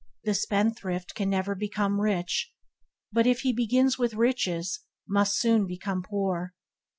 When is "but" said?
3.11-3.27